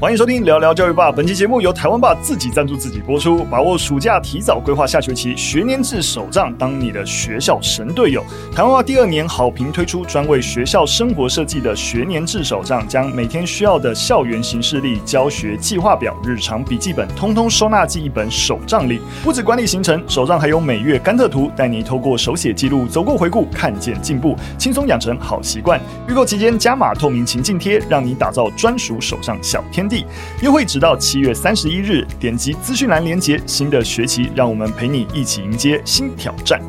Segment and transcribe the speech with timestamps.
[0.00, 1.10] 欢迎收听聊聊教育吧。
[1.10, 3.42] 本期节目由台湾爸自己赞助自己播出。
[3.46, 8.22] 把握暑假，提早规划下学期，学年制手账，当你的学校神队友。
[8.54, 19.00] 台湾爸第二年好评推出专为学校生活设计的学年制手账，将每天需要的校园行事历、教学计划表、日常笔记本，通通收纳进一本手账里。
[19.24, 25.80] 不止管理行程，手账还有每月甘特图，带你透过手写记录，走过回顾，看见进步，轻松养成好习惯。
[26.08, 30.04] 预购期间加码透明情境贴，让你打造专属手账小天地。
[30.42, 33.40] 优惠直到七月三十一日，点击资讯栏连接。
[33.46, 36.60] 新的学期，让我们陪你一起迎接新挑战。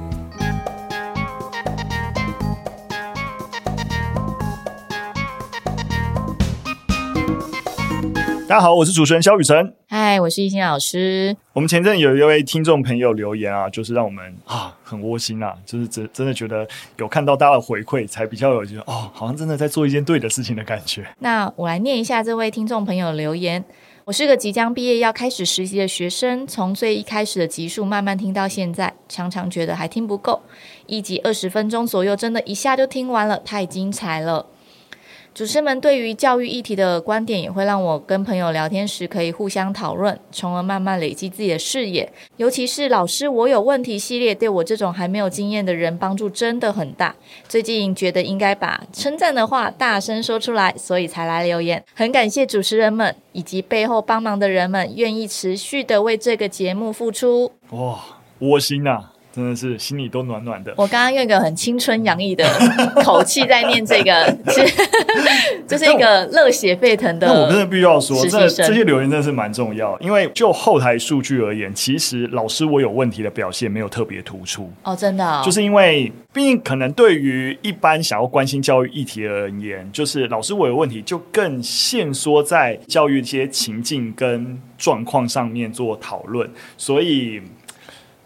[8.49, 9.75] 大家好，我是主持人肖雨辰。
[9.87, 11.37] 嗨，我是懿心老师。
[11.53, 16.67] 我们前阵有一位听众朋友留言啊，就是让我们啊很窝心啊，就是真真的觉得
[16.97, 21.05] 有看到大家的回馈，才比较有觉得哦，好像真的在做一件对的事情的感觉。
[21.19, 23.63] 那我来念一下这位听众朋友留言。
[24.05, 30.41] 我是个即将毕业要开始实习的学生，从最一开始的集数慢慢听到现在，常常觉得还听不够，
[30.87, 34.47] 一集二十分钟左右，真的一下就听完了，太精彩了。
[35.39, 42.11] 主持们对于教育议题的观点，也会让我跟朋友聊天时可以互相讨论，从而慢慢累积自己的视野。
[42.35, 47.15] 尤其是老师我有问题系列，对我这种还没有经验的人帮助真的很大。
[47.47, 51.81] 最近觉得应该把称赞的话大声说出来，所以才来留言。
[51.95, 57.49] 很感谢主持人们以及背后帮忙的人们，愿意持续的为这个节目付出。
[57.69, 57.97] 哇，
[58.39, 59.11] 窝心呐！
[59.39, 60.73] 真的是心里都暖暖的。
[60.75, 62.45] 我刚刚用一个很青春洋溢的
[63.03, 64.73] 口气在念这个，其 实
[65.67, 67.27] 这是一个热血沸腾的。
[67.27, 74.69] 那我真的必须要说，这这些留言真的是蛮重要，因为就后台数据而言，其实老师我有问题的表现没有特别突出。
[74.83, 75.41] 哦，真的哦。
[75.45, 87.41] 就是因为，毕竟可能对于一般想要关心教育议题而言，就是老师我有问题，就更限缩在教育一些情境跟状况上面做讨论，所以。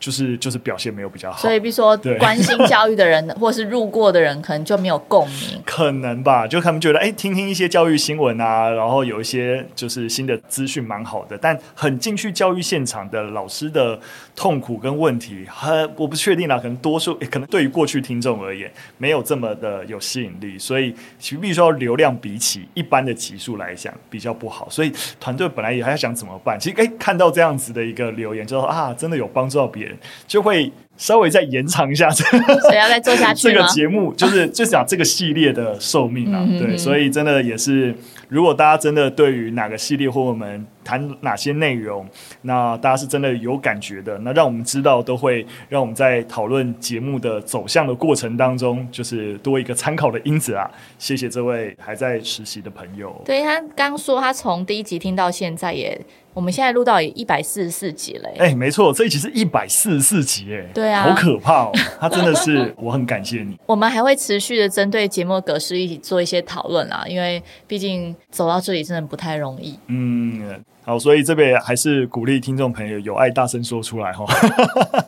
[0.04, 5.62] 就是就是表现没有比较好，所以比如说关心教育的人， 或是路过的人，可能就没有共鸣。
[5.75, 14.00] 可能吧，就他们觉得，哎，听听一些教育新闻啊，然后有一些就是新的资讯蛮好的，但很进去教育现场的老师的
[14.35, 29.97] 痛苦跟问题，很我不确定啦，可能多数，可能对于过去听众而言，没有这么的有吸引力，所以其实必须说流量比起一般的集数来讲比较不好，所以团队本来也还要想怎么办，其实哎，看到这样子的一个留言，就说啊，真的有帮助到别人。
[30.28, 32.26] 就会稍微再延长一下， 所
[32.72, 37.94] 以要再做下去 这个节目就是就是讲这个系列的寿命啊，对，所以真的也是，
[38.33, 42.03] 如果大家真的对于哪个系列或我们谈哪些内容，
[42.41, 50.67] 那大家是真的有感觉的，那让我们知道，都会让我们在讨论节目的走向的过程当中，就是多一个参考的因子啊。
[50.97, 53.21] 谢谢这位还在实习的朋友。
[53.23, 56.01] 对，他刚说他从第一集听到现在也。
[56.33, 61.71] 我们现在录到也一百四十四集了，哎，没错，这一集是一百四十四集，哎，对啊，好可怕哦！
[62.00, 63.55] 他真的是，我很感谢你。
[63.67, 69.78] 我们还会持续的针对节目格式一起做一些讨论啊，因为毕竟走到这里真的不太容易。
[69.88, 70.63] 嗯。
[70.85, 74.25] 好，所以这边还是鼓励听众朋友有爱大声说出来哈。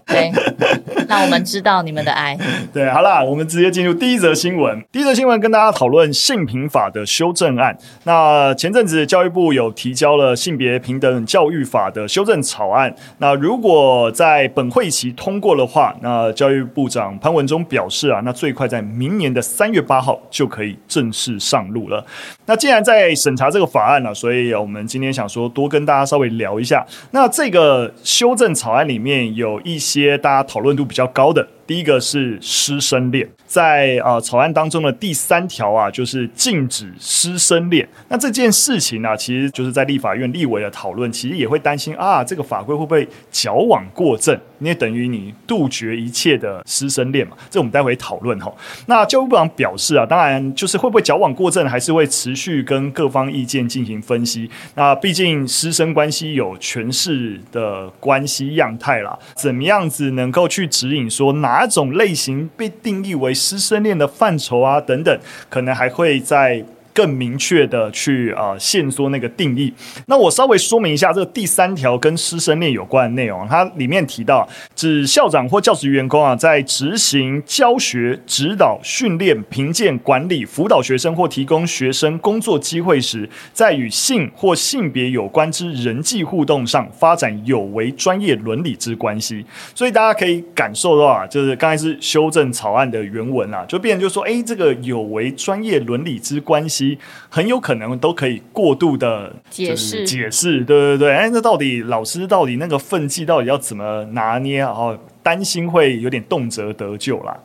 [0.05, 0.31] 对，
[1.15, 2.37] 让我们知道你们的爱。
[2.73, 4.83] 对，好啦，我们直接进入第一则新闻。
[4.91, 7.77] 第一则新闻跟大家讨论性平法的修正案。
[8.05, 12.93] 那前阵子教育部有提交了性别平等教育法的修正草案。
[13.19, 22.03] 那如果在本会期通过的话，那教育部长潘文忠表示啊，那最快在明年的三月八号就可以正式上路了。
[22.47, 25.65] 那既然在审查这个法案呢，所以我们今天想说多。
[25.75, 31.47] 跟大家稍微聊一下，那这个修正草案里面有一些大家讨论度比较比较高的。
[31.67, 37.87] 第一个是师生恋，在呃草案当中的第三条啊，就是禁止师生恋。
[38.07, 44.39] 那这件事情呢、啊，其实就是在立法院立委的讨论，其实也会担心啊，这个法规会不会矫枉过正？
[44.59, 47.35] 因为等于你杜绝一切的师生恋嘛。
[47.49, 48.53] 这我们待会讨论哈。
[48.85, 54.49] 那教育部长表示啊，当然就是会不会矫枉过正，还是会持续跟各方意见进行分析。
[54.75, 61.54] 那毕竟师生关系有权势的关系样态啦，怎么样子能够去指引说哪？
[61.55, 64.81] 哪种类型被定义为师生恋的范畴啊？
[64.81, 65.19] 等等，
[65.49, 66.65] 可能还会在。
[66.95, 69.71] 更明确的去啊限缩那个定义。
[70.07, 73.45] 那我稍微说明一下这个第三条跟师生恋有关的内容。
[73.47, 89.45] 它里面提到，指校长或教职员工啊，在执行教学、指导、训练、评鉴、管理、辅导学生或提供学生工作机会时，在与性或性别有关之人际互动上，发展有违专业伦理之关系。
[89.73, 96.84] 所以大家可以感受到啊，就是刚才是修正草案的原文啊，就变成就说，哎，这个有违专业伦理之关系。
[96.91, 96.99] 系，
[97.29, 104.59] 很有可能都可以过度的解释解释，对对对，哎，那到底老师到底那个分际到底要怎么拿捏？
[104.59, 107.37] 然后担心会有点动辄得咎啦。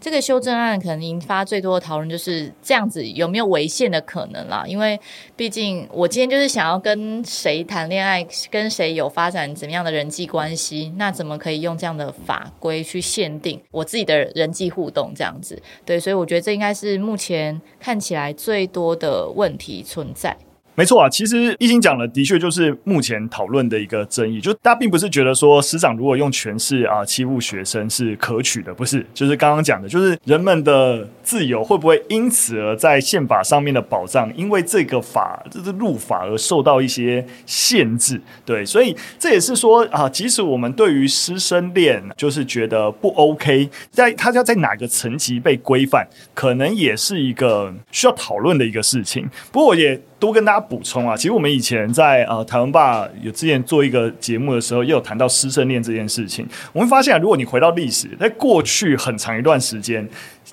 [0.00, 4.64] 这个修正案可能引发最多的讨论就是这样子有没有违宪的可能啦？
[4.66, 4.98] 因为
[5.34, 15.60] 毕竟我今天就是想要跟谁谈恋爱，跟谁有发展怎么样的人际关系，那怎么可以用这样的法规去限定我自己的人际互动这样子？
[15.84, 20.36] 对，所以我觉得这应该是目前看起来最多的问题存在。
[20.78, 49.28] 没错啊，其实一心讲的的确就是目前讨论的一个争议，就大家并不是觉得说师长如果用权势啊欺负学生是可取的，不是，就是刚刚讲的，就是人们的自由会不会因此而在宪法上面的保障，因为这个法这是入法而受到一些限制，对，所以这也是说啊，即使我们对于师生恋就是觉得不 OK，在他要在哪个层级被规范，可能也是一个需要讨论的一个事情。
[49.50, 50.00] 不过我也。
[50.18, 56.46] 多跟大家补充啊，其实我们以前在呃台湾吧有之前做一个节目的时候，也有谈到师生恋这件事情。
[56.72, 60.08] 我们发现啊，如果你回到历史，在过去很长一段时间，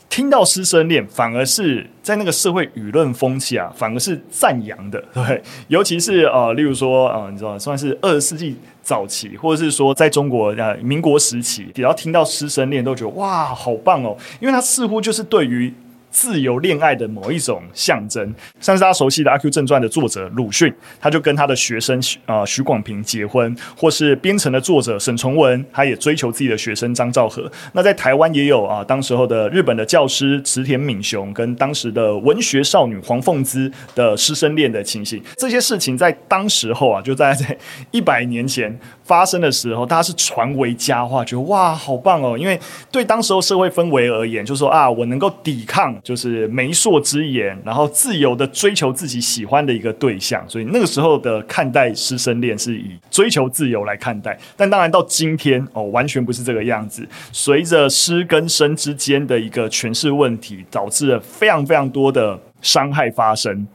[0.08, 5.42] 听到师生恋，反而是在那个社会舆论风气啊，反而是赞扬的， 对。
[5.68, 15.74] 尤其是呃，例如说呃，你知道，算是二十世纪早期，或者是说在中国呃民国时期，只要听到师生恋，都觉得哇，好棒哦，因为它似乎就是对于。
[16.16, 27.52] 自由恋爱的某一种象征，像是大家熟悉的《阿 Q 正传》的作者鲁迅，他就跟他的学生啊、呃、许广平结婚，或是《编程》的作者沈从文，他也追求自己的学生张兆和。
[27.74, 37.58] 那在台湾也有啊，当时候的日本的教师池田敏雄跟当时的文学少女黄凤姿的师生恋的情形，这些事情在当时候啊，就在在
[37.92, 42.60] 一百年前发生的时候，大家是传为佳话，觉得哇好棒哦，因为
[42.92, 45.96] 对当时候社会氛围而言，就是说啊，我能够抵抗。
[46.04, 54.38] 就是媒妁之言，然后自由的追求自己喜欢的一个对象，所以那个时候的看待师生恋是以追求自由来看待。
[54.58, 57.08] 但当然到今天哦，完全不是这个样子。
[57.32, 63.68] 随着师跟生之间的一个诠释问题，导致了非常非常多的伤害发生。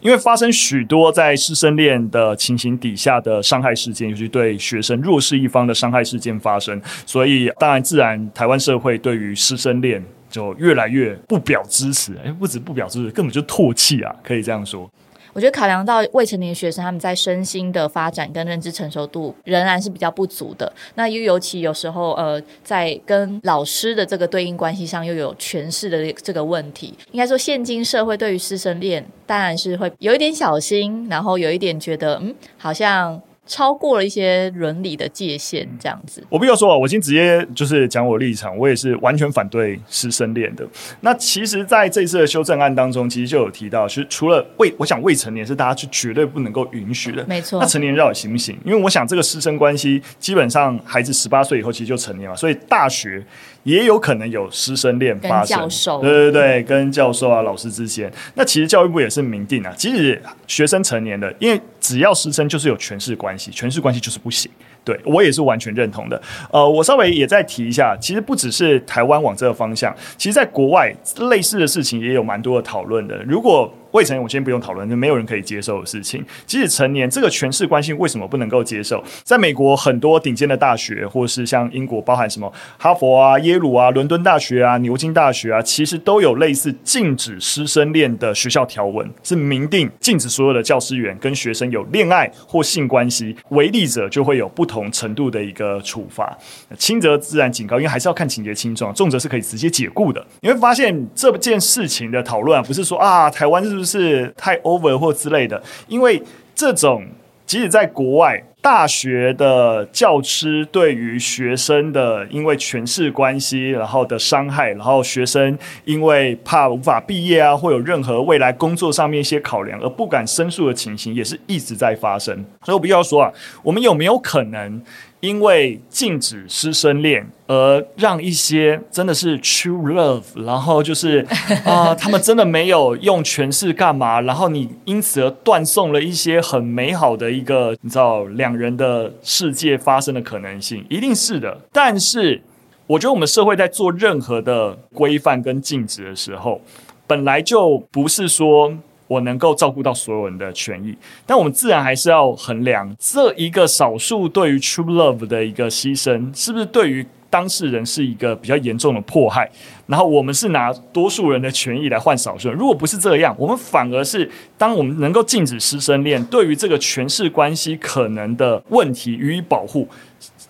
[0.00, 10.04] 因为发生许多在师生恋的情形底下的伤害事件，尤其对学生弱势一方的伤害事件发生，所以当然自然台湾社会对于师生恋。
[10.28, 14.90] 就越来越不表支持，哎，不止不表支持，根本就唾弃啊，可以这样说。
[15.36, 26.94] 我觉得考量到未成年学生他们在身心的发展跟认知成熟度仍然是比较不足的，那又尤其有时候呃，在跟老师的这个对应关系上又有权势的这个问题。
[27.12, 33.20] 应该说，现今社会对于师生恋当然是会有一点小心，然后有一点觉得嗯，好像。
[33.46, 36.22] 超过了一些伦理的界限，这样子。
[36.28, 40.66] 我必须说啊，我先直接就是讲我立场，我也是完全反对师生恋的。
[41.00, 47.24] 那其实，在这次的修正案当中，其实就有提到，其实除了未，我想未成年是大家是绝对不能够允许的。
[47.26, 47.60] 没错。
[47.60, 48.58] 那成年人到底行不行？
[48.64, 53.24] 因为我想这个师生关系，基本上孩子十八岁以后其实就成年了，所以大学。
[53.66, 58.08] 也有可能有师生恋发生，教授对对对，跟教授啊、老师之间。
[58.34, 64.50] 那其实教育部也是明定啊，即使学生成年的，因为只要师生就是有权势关系，权势关系就是不行。
[64.82, 66.20] 对，我也是完全认同的。
[66.50, 70.92] 呃，我稍微也再提一下，其实不只是台湾往这个方向，其实在国外
[71.30, 73.22] 类似的事情也有蛮多的讨论的。
[73.22, 76.22] 如果未成年，我先不用讨论，就没有人可以接受的事情。
[76.44, 79.02] 即使成年，这个权势关系为什么不能够接受？
[79.24, 96.36] 在美国很多顶尖的大学，或是像英国，包含什么哈佛啊、耶鲁啊、伦敦大学啊、牛津大学啊，其实都有类似禁止师生恋的学校条文，是明定禁止所有的教师员跟学生有恋爱或性关系，违例者就会有不同程度的一个处罚，
[96.76, 100.22] 轻则自然警告，因为还是要看情节轻重，重则是可以直接解雇的。
[100.42, 103.85] 你会发现这件事情的讨论啊，不是说啊，台湾是不是？
[103.86, 106.20] 是太 over 或之类的，因为
[106.54, 107.06] 这种
[107.46, 122.34] 即使在国外，大学的教师对于学生的因为权势关系然后的伤害，然后学生因为怕无法毕业啊，或有任何未来工作上面一些考量而不敢申诉的情形，也是一直在发生。
[122.64, 124.82] 所以我必须要说啊，我们有没有可能？
[125.26, 131.26] 因为禁止师生恋，而让一些真的是 true love，然后就是
[131.66, 141.58] 啊、呃，他们真的没有用权势干嘛，然后你因此而断送了一些很美好的一个你知道两人的世界发生的可能性，一定是的。
[141.72, 142.40] 但是
[142.86, 146.60] 我觉得我们社会在做任何的规范跟禁止的时候，
[147.08, 148.76] 本来就不是说。
[149.06, 159.50] 我能够照顾到所有人的权益，但我们自然还是要衡量这一个少数对于 true love 的一个牺牲，是不是对于当事人是一个比较严重的迫害，
[159.86, 162.56] 然后我们是拿多数人的权益来换少数人。
[162.56, 169.86] 如果不是这样，我们反而是当我们能够禁止师生恋，对于这个权势关系可能的问题予以保护，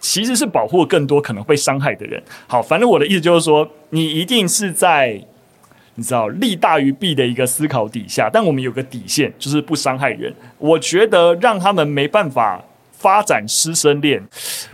[0.01, 2.23] 其实是保护更多可能被伤害的人。
[2.47, 5.23] 好，反正我的意思就是说，你一定是在。
[5.97, 10.33] 你知道利大于弊的一个思考底下，但我们有个底线，就是不伤害人。
[10.59, 12.63] 我觉得让他们没办法
[12.93, 14.23] 发展师生恋，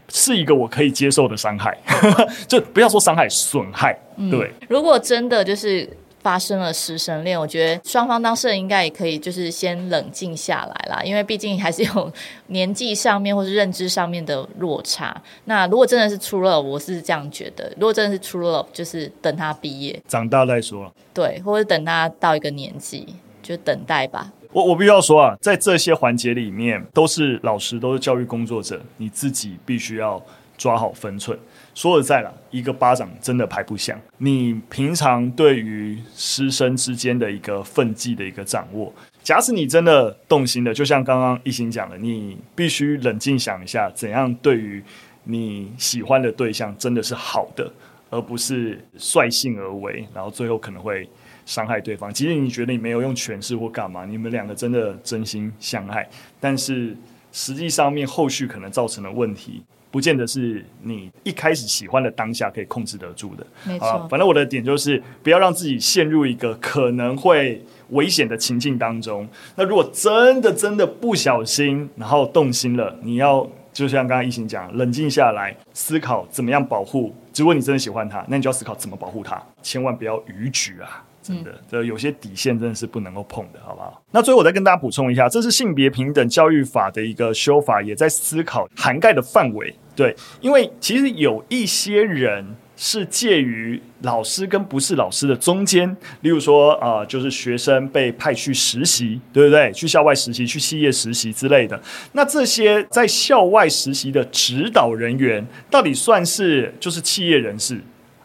[0.09, 1.77] 是一个我可以接受的伤害。
[2.47, 3.99] 就不要说伤害，损害。
[4.31, 5.89] 对、嗯，如果真的就是。
[6.23, 12.13] 发生了师生恋，我觉得双方当事人应该也可以就是先冷静下来啦，因为毕竟还是有
[12.47, 15.21] 年纪上面或是认知上面的落差。
[15.47, 20.93] 那如果真的是 true love，我是这样觉得，如果真的是 true love，就是等他毕业，长大再说。
[21.13, 23.07] 对，或者等他到一个年纪，
[23.43, 24.33] 就等待吧。
[24.53, 30.23] 我我必须要说啊，在这些环节里面，都是老师，都是教育工作者，你自己必须要
[30.57, 31.39] 抓好分寸。
[31.75, 33.99] 说实在了，一个巴掌真的拍不响。
[34.19, 38.93] 你平常对于师生之间的一个分际的一个掌握，
[39.23, 44.83] 假使你真的动心的，就像刚刚一心讲的，你必须冷静想一下，怎样对于
[45.25, 47.73] 你喜欢的对象真的是好的，
[48.11, 51.09] 而不是率性而为，然后最后可能会
[51.47, 52.13] 伤害对方。
[52.13, 56.07] 即使你觉得你没有用权势或干嘛，你们两个真的真心相爱，
[56.39, 56.95] 但是
[57.33, 59.63] 实际上面后续可能造成的问题。
[59.93, 63.47] 不见得是你一开始喜欢的当下可以控制得住的。
[63.65, 69.29] 没错，反正我的点就是不要让自己陷入一个可能会危险的情境当中。
[69.55, 77.15] 那如果真的真的不小心，然后动心了，你要就像刚刚一心讲，冷静下来思考怎么样保护。
[77.37, 81.05] 如果你真的喜欢他，那你就要思考怎么保护他，千万不要逾矩啊。
[81.23, 84.03] 真的，这有些底线真的是不能够碰的，好不好？
[84.11, 89.73] 那最后我再跟大家补充一下，这是性别平等教育法的一个修法，也在思考涵盖的范围。
[89.95, 99.71] 对，因为其实有一些人是介于老师跟不是老师的中间，例如说啊、呃，就是学生被派去实习，对不对？
[99.73, 101.81] 去校外实习、去企业实习之类的。
[102.13, 107.81] 那这些在校外实习的指导人员，到底算是就是企业人士？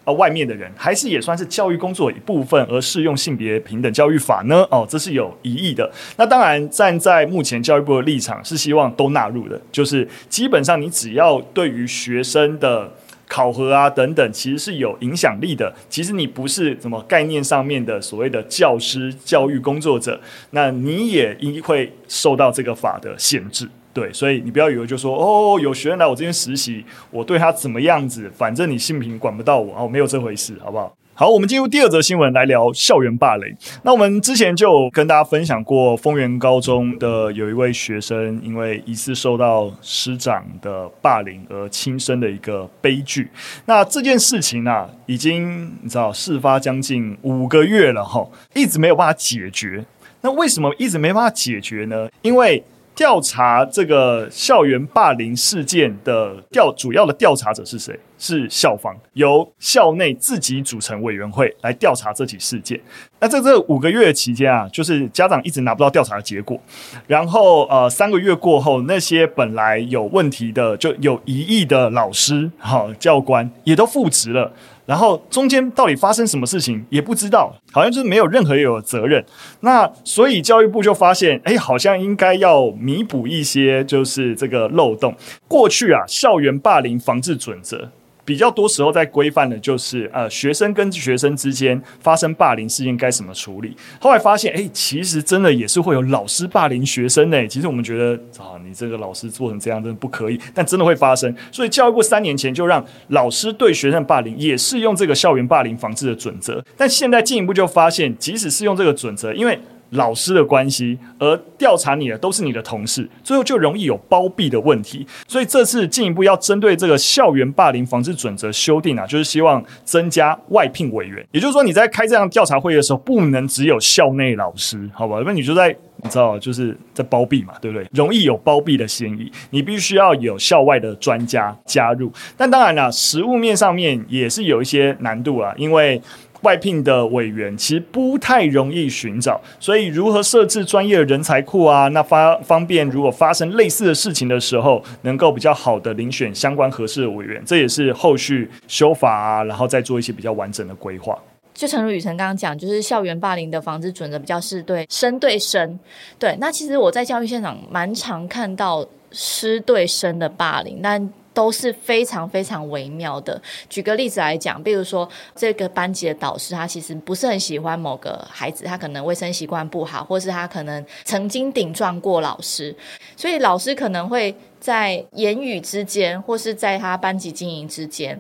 [0.08, 4.66] 呃，外面的人还是也算是教育工作一部分，而适用性别平等教育法呢？
[4.72, 5.92] 哦，这是有疑义的。
[6.16, 9.60] 那当然，站在目前教育部的立场，是希望都纳入的。
[9.70, 12.90] 就是基本上，你只要对于学生的
[13.28, 15.76] 考核啊等等，其实是有影响力的。
[15.90, 20.18] 其实你不是什么概念上面的所谓的教师、教育工作者，
[20.52, 23.68] 那你也应会受到这个法的限制。
[23.98, 30.96] 对，所以你不要以为就说哦，有学生来我这边实习，我对他怎么样子，反正你性平管不到我哦，没有这回事，好不好？
[31.16, 33.52] 好，我们进入第二则新闻来聊校园霸凌。
[33.82, 43.28] 那我们之前就跟大家分享过，丰原高中的有一位学生因为疑似受到师长的霸凌而轻生的一个悲剧。
[43.66, 48.24] 那这件事情啊，已经你知道事发将近五个月了哈，
[48.54, 49.84] 一直没有办法解决。
[50.22, 52.08] 那为什么一直没办法解决呢？
[52.22, 52.64] 因为
[52.98, 57.98] 调查这个校园霸凌事件的调主要的调查者是谁？
[58.18, 62.82] 是校方，由校内自己组成委员会来调查这起事件。
[63.20, 66.60] 那在这五个月期间啊，就是家长一直拿不到调查的结果。
[67.06, 74.52] 然后呃，三个月过后，那些本来有问题的、就有疑义的老师、好教官也都复职了。
[74.88, 79.24] 然后中间到底发生什么事情也不知道，好像就是没有任何有责任。
[79.60, 85.14] 那所以教育部就发现，哎，好像应该要弥补一些就是这个漏洞。
[85.48, 87.92] 过去啊，校园霸凌防治准则。
[88.28, 93.74] 比较多时候在规范的就是，呃，学生跟学生之间发生霸凌事件该怎么处理。
[94.02, 97.48] 后来发现，哎，其实真的也是会有老师霸凌学生呢。
[97.48, 101.34] 其实我们觉得，啊，你这个老师做成这样真的不可以，但真的会发生。
[101.54, 106.62] 所以教育部三年前就让老师对学生霸凌也适用这个校园霸凌防治的准则。
[106.76, 109.58] 但现在进一步就发现，即使是用这个准则，因为
[109.92, 115.06] 老师的关系，而调查你的都是你的同事，最后就容易有包庇的问题。
[115.28, 121.26] 所以这次进一步要针对这个校园霸凌防治准则修订啊，就是希望增加外聘委员。
[121.32, 125.22] 也就是说，你在开这样调查会议的时候，不能只有校内老师，好吧？
[125.26, 127.88] 那你就在你知道，就是在包庇嘛，对不对？
[127.92, 132.12] 容易有包庇的嫌疑，你必须要有校外的专家加入。
[132.36, 136.02] 但当然了，实务面上面也是有一些难度啊，因为。
[136.44, 141.88] 外聘的委员其实不太容易寻找，所以如何设置专业人才库啊？
[141.88, 151.18] 那发方便如果发生类似的事情的时候，能够比较好的遴选相关合适的委员，这也是后续修法啊，然后再做一些比较完整的规划。
[151.58, 155.80] 就诚如宇程刚刚讲，就是校园霸凌的防治准则比较是对生对生，
[156.20, 156.38] 对。
[156.40, 163.42] 那其实我在教育现场蛮常看到师对生的霸凌，但都是非常非常微妙的。
[163.70, 172.76] 举个例子来讲，比如说这个班级的导师，他其实不是很喜欢某个孩子，他可能卫生习惯不好，或是他可能曾经顶撞过老师，
[173.16, 178.20] 所以老师可能会在言语之间，或是在他班级经营之间，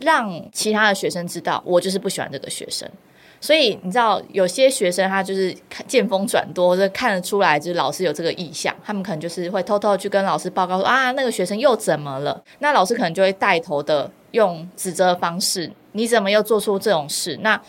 [0.00, 2.88] 让其他的学生知道，我就是不喜欢这个学生。
[3.40, 12.42] 所以你知道，有些学生他就是见风转舵，或者看得出来，就是老师有这个意向，他们可能就是会偷偷去跟老师报告说啊，那个学生又怎么了？
[12.58, 17.38] 那老师可能就会带头的用指责的方式，你怎么又做出这种事？
[17.40, 17.60] 那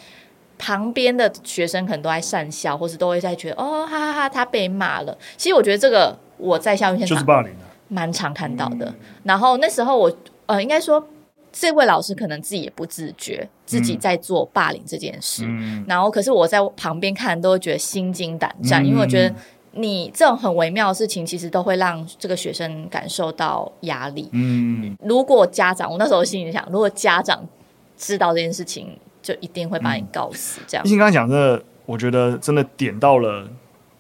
[0.58, 5.16] 旁边的学生可能都在讪笑，或是都会在觉得哦，哈哈哈，他被骂了。
[5.38, 7.54] 其实我觉得这个我在校园现场就是霸凌，
[7.90, 8.92] 蛮常看到的。
[9.22, 10.12] 然后那时候我
[10.48, 11.08] 呃，应该说。
[11.52, 19.36] 这位老师可能自己也不自觉自己在做霸凌这件事，嗯、然后可是我在旁边看都会觉得心惊胆战，嗯、因为我觉得
[19.72, 24.30] 你这种很微妙的事情，其实都会让这个学生感受到压力。
[24.32, 27.44] 嗯，如果家长，我那时候心里想，如果家长
[27.98, 30.62] 知道这件事情，就一定会把你告死。
[30.68, 33.48] 这样，你刚刚讲的，我觉得真的点到了。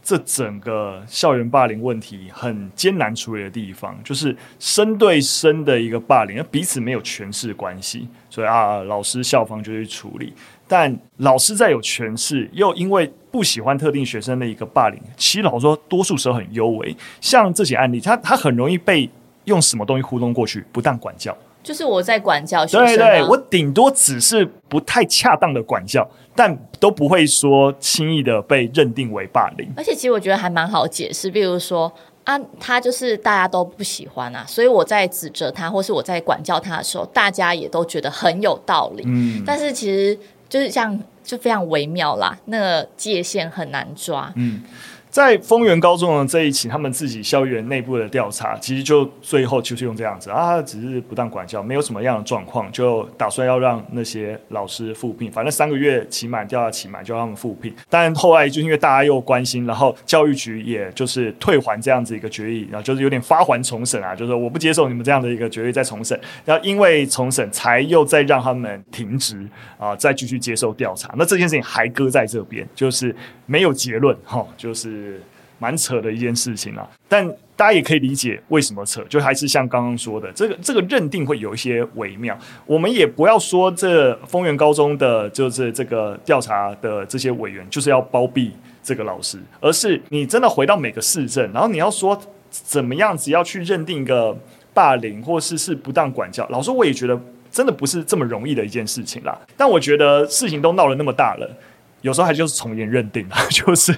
[0.09, 10.33] 这整个校园霸凌问题很艰难处理的地方，就是生对生的一个霸凌，而彼此没有权势关系，所以啊，老师校方就去处理。
[10.67, 16.97] 但老师再有权势，又因为不喜欢特定学生的一个霸凌，其实老师说，多数时候很幽微。
[17.21, 19.07] 像这些案例，他他很容易被
[19.43, 21.37] 用什么东西糊弄过去，不当管教。
[21.61, 29.69] 就是我在管教学生，对对，我顶多只是不太恰当的管教，但都不会说轻易的被认定为霸凌。
[29.75, 31.91] 而且其实我觉得还蛮好解释，比如说
[32.23, 39.03] 啊，他就是大家都不喜欢啊，所以我在指责他，或是我在管教他的时候，大家也都觉得很有道理。
[39.05, 44.31] 嗯，但是其实就是这样，就非常微妙啦，那个界限很难抓。
[44.35, 44.61] 嗯。
[45.09, 57.73] 在丰原高中的这一起，他们自己校园内部的调查，其实就最后就是用这样子啊，只是不当管教，没有什么样的状况，就打算要让那些老师复聘，反正三个月期满调查期满就让他们复聘。
[57.89, 69.43] 但后来就因为大家又关心，然后教育局也就是退还这样子一个决议，然后就是有点发还重审啊，就是我不接受你们这样的一个决议再重审，然后因为重审才又再让他们停职
[69.79, 71.11] 啊，再继续接受调查。
[71.17, 73.15] 那这件事情还搁在这边，就是
[73.47, 74.98] 没有结论哈，就是。
[74.99, 75.21] 是
[75.57, 82.37] 蛮扯的一件事情啊，但大家也可以理解为什么扯，就还是像刚刚说的，这个这个认定会有一些微妙。
[82.65, 92.17] 我们也不要说这丰原高中的就是这个调查的这些委员就是要包庇这个老师，而是你真的回到每个市政，然后你要说
[92.49, 94.33] 怎么样子要去认定一个
[94.73, 97.19] 霸凌或是是不当管教，老师我也觉得
[97.51, 99.37] 真的不是这么容易的一件事情啦。
[99.57, 101.57] 但我觉得事情都闹了那么大了。
[102.01, 103.93] 有时候还就是从严认定啊， 就是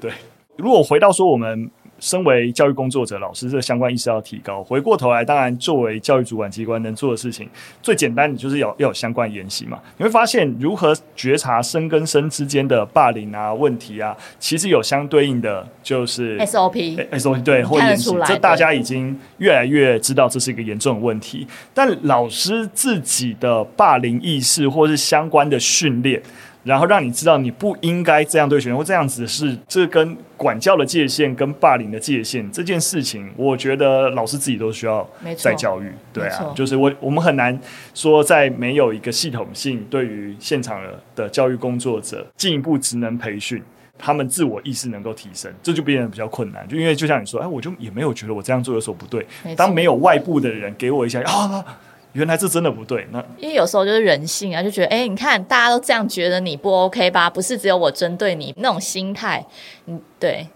[0.00, 0.10] 对。
[0.58, 4.62] 如果回到说我们身为教育工作者、老师，这个相关意识要提高。
[4.62, 7.48] 回过头来，当然作为教育主管机关能做的事情，
[7.80, 9.80] 最简单的就是要要有相关研习嘛。
[9.96, 21.46] 你会发现，如何觉察生跟生之间的霸凌啊、问题啊，其实有相对应的就是 SOP、SOP 对或研习，这大家已经越来越知道这是一个严重的问题。
[21.74, 26.20] 但老师自己的霸凌意识或是相关的训练。
[26.64, 35.92] 然后让你知道你不应该这样对学生，或这样子是这跟管教的界限跟霸凌的界限这件事情，我觉得老师自己都需要再教育。
[36.12, 37.58] 对啊，就是我我们很难
[37.94, 40.80] 说在没有一个系统性对于现场
[41.14, 43.62] 的教育工作者进一步职能培训，
[43.96, 46.66] 他们自我意识能够提升，这就变得比较困难。
[46.68, 49.26] 就因为就像你说，哎，我就也没有觉得我这样做有所不对。
[49.56, 51.64] 当没有外部的人给我一下啊。
[52.12, 57.28] 原来这真的不对，那因为有时候就是人性啊，就觉得哎，你看大家都这样觉得你不 OK 吧？
[57.28, 59.44] 不是只有我针对你那种心态，
[59.86, 60.46] 嗯，对。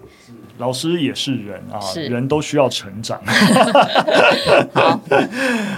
[0.58, 3.20] 老师也是人啊，是人都需要成长。
[4.72, 5.00] 好，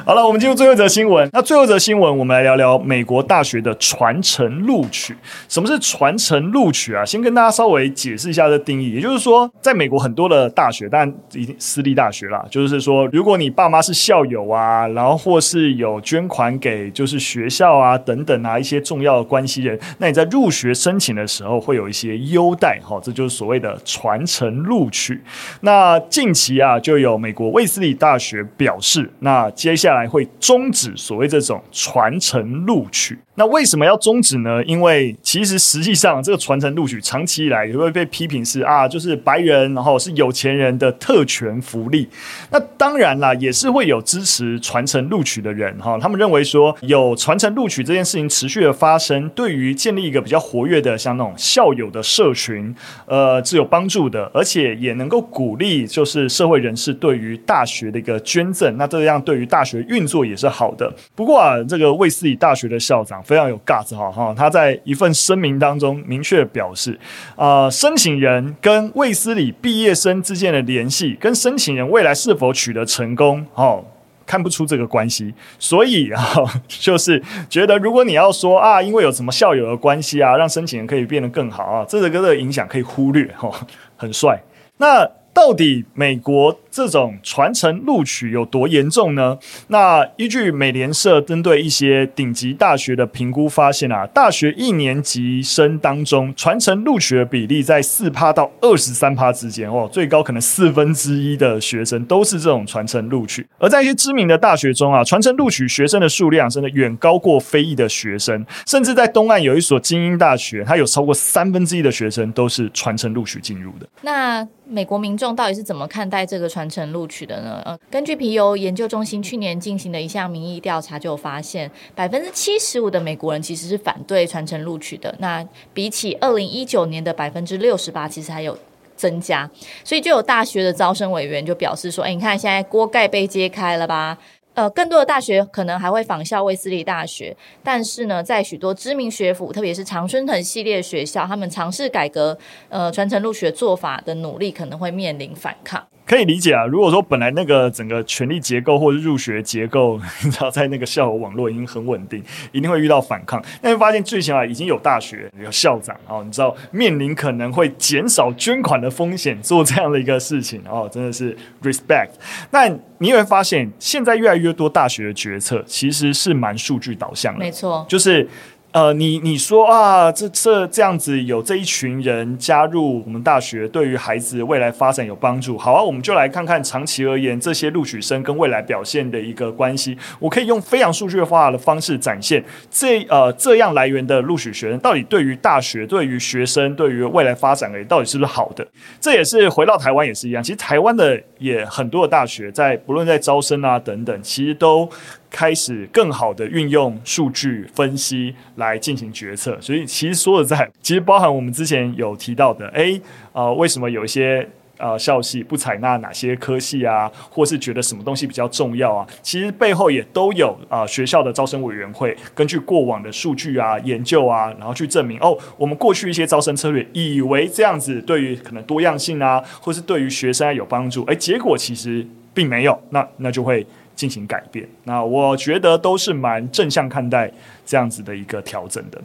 [0.05, 1.31] 好了，我们进入最后一则新闻。
[1.33, 5.17] 那最后一则新闻，我们来聊聊美国大学的传承录取。
[5.49, 7.05] 什么是传承录取啊？
[7.05, 8.91] 先跟大家稍微解释一下这定义。
[8.95, 22.79] 也就是说，在美国很多的大学，当然一定私立大学啦，就是说，如果你爸妈是校友啊，然后或是有捐款给就是学校啊等等啊一些重要的关系人，那你在入学申请的时候会有一些优待。
[22.83, 24.65] 哈，这就是所谓的传承。
[24.65, 25.21] 录取，
[25.61, 33.19] 那近期啊，就有美国卫斯理大学表示，那接下来会终止所谓这种传承录取。
[33.37, 34.63] 那为什么要终止呢？
[34.65, 42.09] 因为其实实际上这个传承录取长期以来也会被批评是啊，就是白人然后是有钱人的特权福利。
[42.53, 52.73] 那当然啦，也是会有支持传承录取的人哈，他们认为说有传承录取这件事情持续的发生，对于建立一个比较活跃的像那种校友的社群，
[53.07, 58.77] 呃，是有帮助的，而且也能够鼓励就是社会人士对于大学的一个捐赠。
[58.77, 60.95] 那这样对于大学运作也是好的。
[61.17, 63.24] 不过啊，这个卫斯理大学的校长。
[63.25, 66.99] 非常有 guts 哈哈，他在一份声明当中明确表示，
[67.35, 73.85] 啊、呃，申请人跟卫斯理毕业生之间的联系，跟申请人未来是否取得成功，哦，
[74.27, 75.35] 看不出这个关系。
[75.59, 76.23] 所以啊，
[76.69, 83.51] 就是觉得如果你要说啊，因为有什么校友的关系啊，让申请人可以变得更好啊，这个这个影响可以忽略哈，
[83.97, 84.39] 很帅。
[84.77, 89.37] 那到底美国这种传承录取有多严重呢？
[89.69, 103.47] 那依据美联社针对一些顶级大学的评估发现啊，大学一年级生当中传承录取的比例在四趴到二十三趴之间哦，最高可能四分之一的学生都是这种传承录取。
[103.59, 113.89] 而在一些知名的大学中啊，传承录取学生的数量真的远高过非裔的学生，甚至在东岸有一所精英大学，它有超过三分之一的学生都是传承录取进入的。
[114.03, 117.61] 那美国民众到底是怎么看待这个传承录取的呢？
[117.65, 125.15] 呃，根据皮尤研究中心去年进行的一项民意调查，就发现百分之七十五的美国人其实是反对传承录取的。
[125.19, 128.59] 那比起二零一九年的百分之六十八，其实还有
[128.97, 129.49] 增加。
[129.85, 134.17] 所以就有大学的招生委员就表示说：“哎，你看现在锅盖被揭开了吧？”
[134.55, 142.39] 呃，更多的大学可能还会仿效卫斯理大学，但是呢，在许多知名学府，特别是常春藤系列学校，他们尝试改革
[142.69, 145.85] 呃传承入学做法的努力，可能会面临反抗。
[146.07, 153.43] 可以理解啊，如果说本来那个整个权力结构或者入学结构， 你知道在那个校友网络已经很稳定，一定会遇到反抗。
[153.63, 162.11] 但是发现最起码已经有大学有校长哦，你知道面临可能会减少捐款的风险，做这样的一个事情哦，真的是 respect。
[162.51, 168.29] 那你也会发现，现在越来越多大学的决策其实是蛮数据导向的，没错，就是。
[168.75, 175.57] 呃，你你说啊，这这这样子有这一群人加入我们大学，对于孩子未来发展有帮助。
[175.57, 179.97] 好啊，我们就来看看长期而言这些录取生跟未来表现的一个关系。
[180.19, 188.67] 我可以用非常数据化的方式展现这呃这样来源的录取学生到底对于大学、对于学生、对于未来发展而言到底是不是好的？
[189.01, 190.43] 这也是回到台湾也是一样。
[190.43, 194.91] 其实台湾的也很多的大学在不论在招生啊等等，其实都。
[195.35, 203.01] 开始更好的运用数据分析来进行决策，所以其实说实在， 其实包含我们之前有提到的，诶，
[203.33, 209.05] 呃，为什么有一些呃校系不采纳哪些科系啊，或是觉得什么东西比较重要啊？
[209.23, 223.67] 其实背后也都有啊、学校的招生委员会根据过往的数据啊研究啊，然后去证明哦，我们过去一些招生策略以为这样子对于可能多样性啊，或是对于学生有帮助，诶，结果其实并没有，那那就会。
[223.95, 227.31] 进行改变，那我觉得都是蛮正向看待
[227.65, 229.01] 这样子的一个调整的。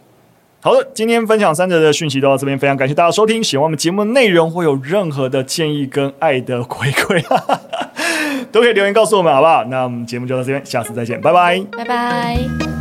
[0.61, 3.41] 好的，今天分享三者的讯息都到这边，非常感谢大家收听。
[3.41, 7.23] 喜欢我们节目内容，或有任何的建议跟爱的回馈，
[8.51, 9.63] 都可以留言告诉我们，好不好？
[9.65, 12.78] 那我们节目就到这边，下次再见，拜拜，拜拜。